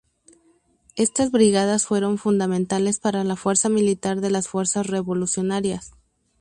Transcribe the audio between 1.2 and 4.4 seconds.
brigadas fueron fundamentales para la fuerza militar de